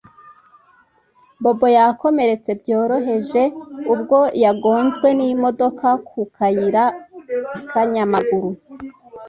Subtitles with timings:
[1.43, 3.41] Bobo yakomeretse byoroheje
[3.93, 6.83] ubwo yagonzwe nimodoka ku kayira
[7.71, 8.49] kanyamaguru